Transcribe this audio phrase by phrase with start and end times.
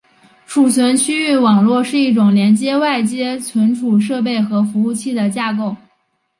[0.47, 5.75] 储存区域网络是一种连接外接存储设备和服务器的架构。